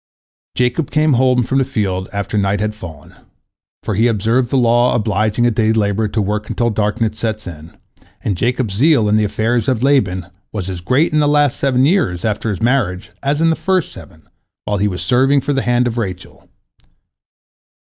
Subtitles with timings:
[0.55, 3.13] Jacob came home from the field after night had fallen,
[3.83, 7.77] for he observed the law obliging a day laborer to work until darkness sets in,
[8.23, 11.85] and Jacob's zeal in the affairs of Laban was as great in the last seven
[11.85, 14.27] years, after his marriage, as in the first seven,
[14.65, 16.49] while he was serving for the hand of Rachel.